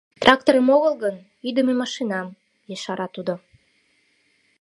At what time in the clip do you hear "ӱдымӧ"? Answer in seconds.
1.47-1.73